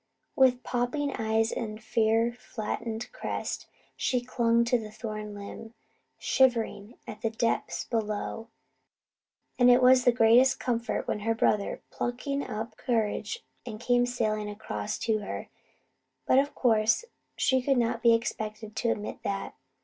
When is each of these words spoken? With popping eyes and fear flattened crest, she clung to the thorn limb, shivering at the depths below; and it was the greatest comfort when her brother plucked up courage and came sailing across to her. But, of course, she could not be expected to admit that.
With 0.35 0.63
popping 0.63 1.15
eyes 1.19 1.51
and 1.51 1.79
fear 1.79 2.33
flattened 2.33 3.07
crest, 3.11 3.67
she 3.95 4.19
clung 4.19 4.65
to 4.65 4.79
the 4.79 4.89
thorn 4.89 5.35
limb, 5.35 5.75
shivering 6.17 6.95
at 7.05 7.21
the 7.21 7.29
depths 7.29 7.83
below; 7.85 8.47
and 9.59 9.69
it 9.69 9.79
was 9.79 10.03
the 10.03 10.11
greatest 10.11 10.59
comfort 10.59 11.07
when 11.07 11.19
her 11.19 11.35
brother 11.35 11.83
plucked 11.91 12.27
up 12.49 12.77
courage 12.77 13.45
and 13.63 13.79
came 13.79 14.07
sailing 14.07 14.49
across 14.49 14.97
to 14.97 15.19
her. 15.19 15.49
But, 16.25 16.39
of 16.39 16.55
course, 16.55 17.05
she 17.37 17.61
could 17.61 17.77
not 17.77 18.01
be 18.01 18.15
expected 18.15 18.75
to 18.77 18.89
admit 18.89 19.21
that. 19.21 19.53